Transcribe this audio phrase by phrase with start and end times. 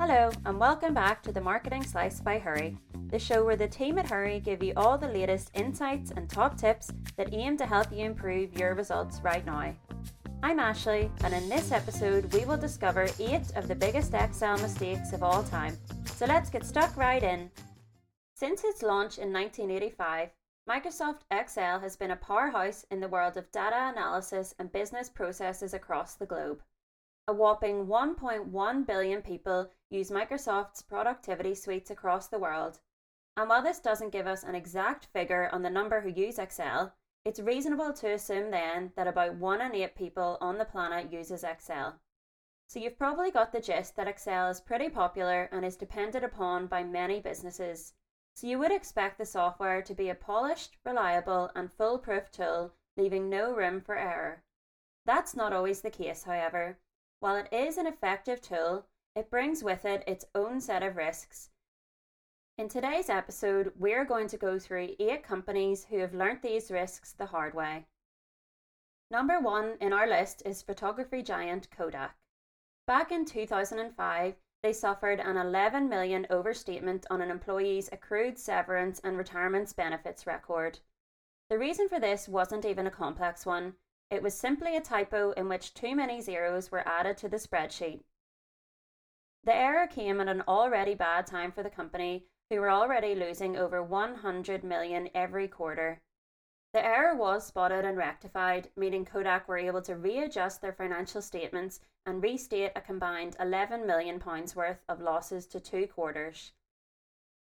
[0.00, 2.76] Hello, and welcome back to the Marketing Slice by Hurree,
[3.10, 6.58] the show where the team at Hurree give you all the latest insights and top
[6.58, 9.72] tips that aim to help you improve your results right now.
[10.42, 15.12] I'm Ashley, and in this episode, we will discover eight of the biggest Excel mistakes
[15.12, 15.78] of all time.
[16.16, 17.48] So let's get stuck right in.
[18.34, 20.30] Since its launch in 1985,
[20.68, 25.74] Microsoft Excel has been a powerhouse in the world of data analysis and business processes
[25.74, 26.60] across the globe.
[27.26, 32.80] A whopping 1.1 billion people use Microsoft's productivity suites across the world.
[33.34, 36.94] And while this doesn't give us an exact figure on the number who use Excel,
[37.24, 41.44] it's reasonable to assume then that about 1 in 8 people on the planet uses
[41.44, 41.98] Excel.
[42.68, 46.66] So you've probably got the gist that Excel is pretty popular and is depended upon
[46.66, 47.94] by many businesses.
[48.34, 53.30] So you would expect the software to be a polished, reliable, and foolproof tool, leaving
[53.30, 54.42] no room for error.
[55.06, 56.78] That's not always the case, however.
[57.20, 61.50] While it is an effective tool, it brings with it its own set of risks.
[62.58, 67.12] In today's episode, we're going to go through eight companies who have learnt these risks
[67.12, 67.86] the hard way.
[69.10, 72.16] Number one in our list is photography giant Kodak.
[72.86, 79.16] Back in 2005, they suffered an 11 million overstatement on an employee's accrued severance and
[79.18, 80.78] retirement benefits record.
[81.50, 83.74] The reason for this wasn't even a complex one,
[84.14, 88.04] it was simply a typo in which too many zeros were added to the spreadsheet.
[89.42, 93.56] The error came at an already bad time for the company, who were already losing
[93.56, 96.00] over 100 million every quarter.
[96.72, 101.80] The error was spotted and rectified, meaning Kodak were able to readjust their financial statements
[102.06, 106.52] and restate a combined 11 million pounds worth of losses to two quarters.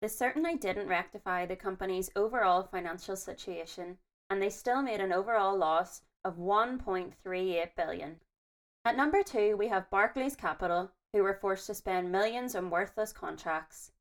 [0.00, 3.98] This certainly didn't rectify the company's overall financial situation,
[4.30, 8.20] and they still made an overall loss of 1.38 billion.
[8.84, 13.12] At number 2, we have Barclays Capital, who were forced to spend millions on worthless
[13.12, 13.92] contracts.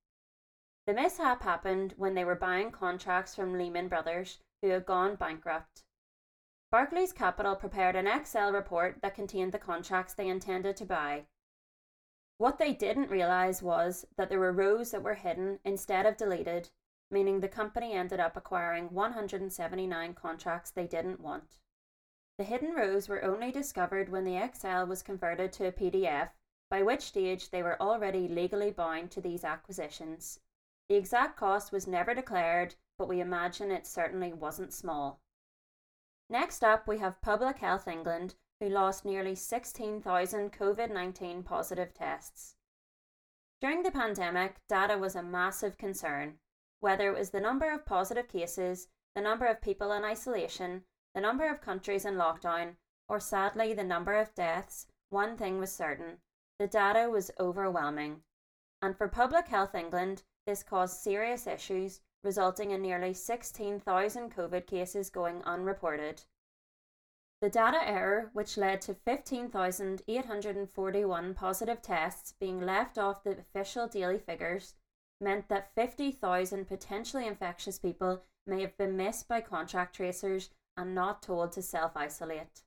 [0.87, 5.83] The mishap happened when they were buying contracts from Lehman Brothers, who had gone bankrupt.
[6.71, 11.25] Barclays Capital prepared an Excel report that contained the contracts they intended to buy.
[12.37, 16.69] What they didn't realise was that there were rows that were hidden instead of deleted,
[17.11, 21.59] meaning the company ended up acquiring 179 contracts they didn't want.
[22.41, 26.31] The hidden rows were only discovered when the Excel was converted to a PDF,
[26.71, 30.39] by which stage they were already legally bound to these acquisitions.
[30.89, 35.21] The exact cost was never declared, but we imagine it certainly wasn't small.
[36.31, 42.55] Next up, we have Public Health England, who lost nearly 16,000 COVID 19 positive tests.
[43.59, 46.39] During the pandemic, data was a massive concern,
[46.79, 51.21] whether it was the number of positive cases, the number of people in isolation, the
[51.21, 52.75] number of countries in lockdown,
[53.07, 56.17] or sadly the number of deaths, one thing was certain
[56.61, 58.21] the data was overwhelming.
[58.83, 65.09] And for Public Health England, this caused serious issues resulting in nearly 16,000 COVID cases
[65.09, 66.21] going unreported.
[67.41, 74.19] The data error, which led to 15,841 positive tests being left off the official daily
[74.19, 74.75] figures,
[75.19, 81.21] meant that 50,000 potentially infectious people may have been missed by contract tracers and not
[81.21, 82.63] told to self isolate.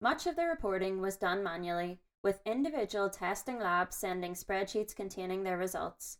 [0.00, 5.58] Much of the reporting was done manually, with individual testing labs sending spreadsheets containing their
[5.58, 6.18] results.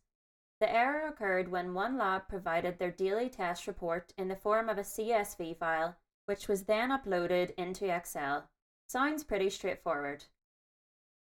[0.61, 4.79] The error occurred when one lab provided their daily test report in the form of
[4.79, 8.49] a CSV file, which was then uploaded into Excel.
[8.87, 10.25] Sounds pretty straightforward.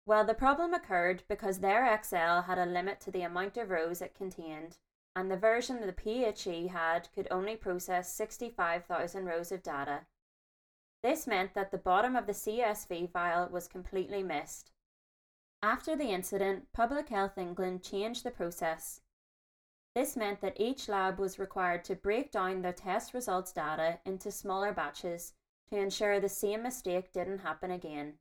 [0.05, 4.01] Well, the problem occurred because their Excel had a limit to the amount of rows
[4.01, 4.77] it contained,
[5.15, 10.01] and the version the PHE had could only process 65,000 rows of data.
[11.03, 14.71] This meant that the bottom of the CSV file was completely missed.
[15.63, 19.01] After the incident, Public Health England changed the process
[19.93, 24.31] this meant that each lab was required to break down their test results data into
[24.31, 25.33] smaller batches
[25.69, 28.17] to ensure the same mistake didn't happen again.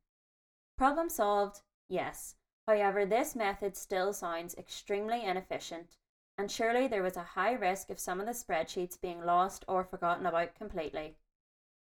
[0.76, 1.60] Problem solved?
[1.88, 2.34] Yes.
[2.66, 5.96] However, this method still sounds extremely inefficient,
[6.40, 9.84] and surely there was a high risk of some of the spreadsheets being lost or
[9.84, 11.18] forgotten about completely.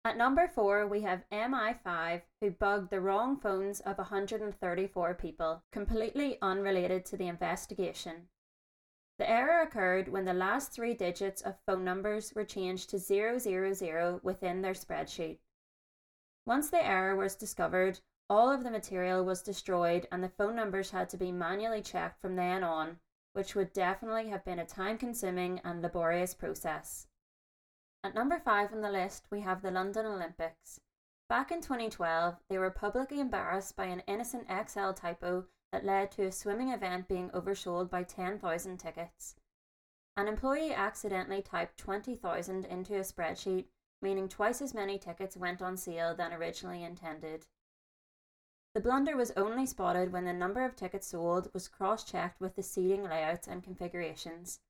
[0.04, 6.38] At number 4, we have MI5, who bugged the wrong phones of 134 people, completely
[6.40, 8.28] unrelated to the investigation.
[9.18, 14.20] The error occurred when the last three digits of phone numbers were changed to 000
[14.22, 15.38] within their spreadsheet.
[16.46, 17.98] Once the error was discovered,
[18.30, 22.20] all of the material was destroyed and the phone numbers had to be manually checked
[22.20, 23.00] from then on,
[23.36, 27.06] which would definitely have been a time consuming and laborious process.
[28.02, 30.80] At number 5 on the list, we have the London Olympics.
[31.28, 36.24] Back in 2012, they were publicly embarrassed by an innocent Excel typo that led to
[36.24, 39.34] a swimming event being oversold by 10,000 tickets.
[40.16, 43.66] An employee accidentally typed 20,000 into a spreadsheet,
[44.00, 47.44] meaning twice as many tickets went on sale than originally intended.
[48.76, 52.56] The blunder was only spotted when the number of tickets sold was cross checked with
[52.56, 54.60] the seating layouts and configurations.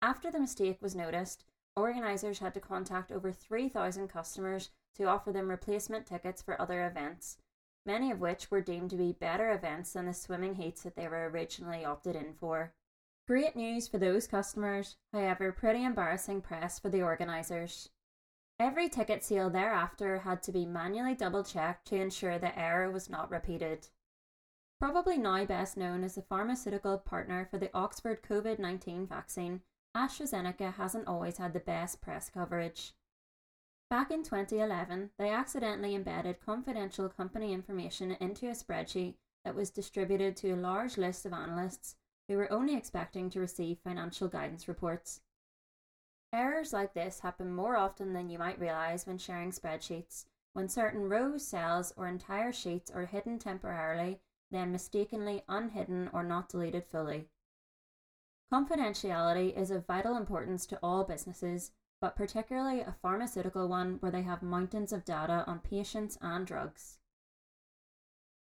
[0.00, 1.44] After the mistake was noticed,
[1.76, 7.36] organisers had to contact over 3,000 customers to offer them replacement tickets for other events,
[7.84, 11.06] many of which were deemed to be better events than the swimming heats that they
[11.06, 12.72] were originally opted in for.
[13.28, 17.90] Great news for those customers, however, pretty embarrassing press for the organisers.
[18.62, 23.10] Every ticket sale thereafter had to be manually double checked to ensure the error was
[23.10, 23.88] not repeated.
[24.78, 29.62] Probably now best known as the pharmaceutical partner for the Oxford COVID 19 vaccine,
[29.96, 32.92] AstraZeneca hasn't always had the best press coverage.
[33.90, 40.36] Back in 2011, they accidentally embedded confidential company information into a spreadsheet that was distributed
[40.36, 41.96] to a large list of analysts
[42.28, 45.20] who were only expecting to receive financial guidance reports.
[46.32, 50.24] Errors like this happen more often than you might realise when sharing spreadsheets,
[50.54, 54.20] when certain rows, cells, or entire sheets are hidden temporarily,
[54.50, 57.28] then mistakenly unhidden or not deleted fully.
[58.52, 64.22] Confidentiality is of vital importance to all businesses, but particularly a pharmaceutical one where they
[64.22, 66.98] have mountains of data on patients and drugs.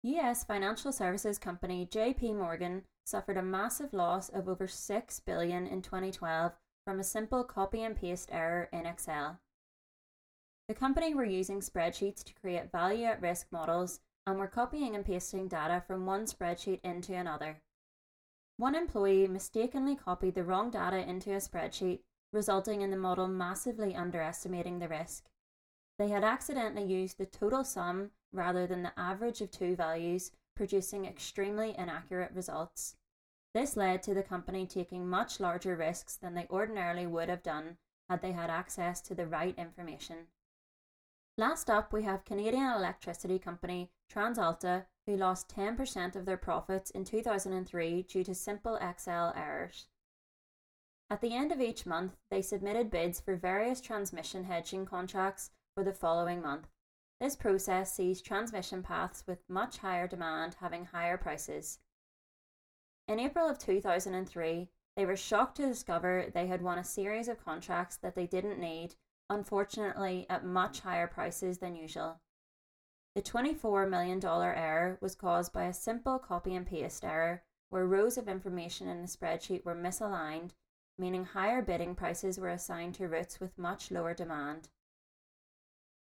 [0.02, 5.82] US financial services company JP Morgan suffered a massive loss of over 6 billion in
[5.82, 6.52] 2012
[6.90, 9.38] from a simple copy and paste error in Excel.
[10.66, 15.04] The company were using spreadsheets to create value at risk models and were copying and
[15.04, 17.62] pasting data from one spreadsheet into another.
[18.56, 22.00] One employee mistakenly copied the wrong data into a spreadsheet
[22.32, 25.26] resulting in the model massively underestimating the risk.
[25.96, 31.04] They had accidentally used the total sum rather than the average of two values, producing
[31.04, 32.96] extremely inaccurate results.
[33.52, 37.78] This led to the company taking much larger risks than they ordinarily would have done
[38.08, 40.28] had they had access to the right information.
[41.36, 47.04] Last up, we have Canadian electricity company TransAlta, who lost 10% of their profits in
[47.04, 49.86] 2003 due to simple Excel errors.
[51.08, 55.82] At the end of each month, they submitted bids for various transmission hedging contracts for
[55.82, 56.68] the following month.
[57.20, 61.78] This process sees transmission paths with much higher demand having higher prices.
[63.10, 67.44] In April of 2003, they were shocked to discover they had won a series of
[67.44, 68.94] contracts that they didn't need,
[69.28, 72.20] unfortunately, at much higher prices than usual.
[73.16, 78.16] The $24 million error was caused by a simple copy and paste error where rows
[78.16, 80.52] of information in the spreadsheet were misaligned
[81.00, 84.68] meaning higher bidding prices were assigned to routes with much lower demand.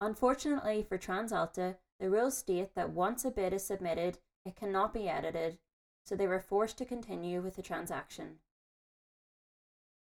[0.00, 5.08] Unfortunately for TransAlta, the rules state that once a bid is submitted, it cannot be
[5.08, 5.58] edited,
[6.04, 8.38] so they were forced to continue with the transaction.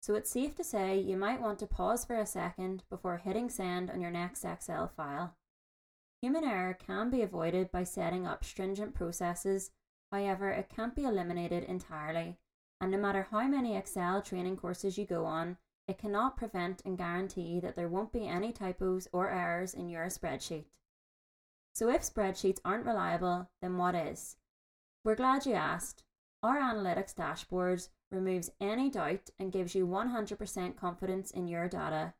[0.01, 3.49] So it's safe to say you might want to pause for a second before hitting
[3.49, 5.35] send on your next Excel file.
[6.21, 9.71] Human error can be avoided by setting up stringent processes,
[10.11, 12.37] however, it can't be eliminated entirely
[12.81, 15.57] and no matter how many Excel training courses you go on,
[15.87, 20.05] it cannot prevent and guarantee that there won't be any typos or errors in your
[20.05, 20.65] spreadsheet.
[21.73, 24.37] So if spreadsheets aren't reliable, then what is?
[25.05, 26.03] We're glad you asked.
[26.43, 32.13] Our analytics dashboard removes any doubt and gives you 100% confidence in your data.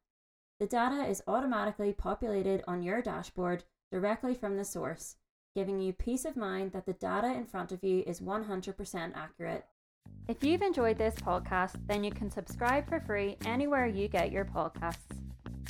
[0.60, 5.18] The data is automatically populated on your dashboard directly from the source,
[5.56, 9.66] giving you peace of mind that the data in front of you is 100% accurate.
[10.30, 14.46] If you've enjoyed this podcast, then you can subscribe for free anywhere you get your
[14.46, 15.18] podcasts.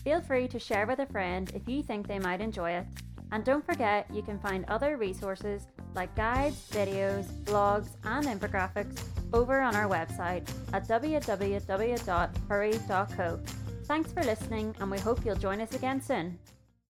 [0.04, 2.86] Feel free to share with a friend if you think they might enjoy it.
[3.32, 9.62] And don't forget, you can find other resources like guides, videos, blogs, and infographics over
[9.62, 13.40] on our website at www.hurree.co.
[13.86, 16.38] Thanks for listening, and we hope you'll join us again soon.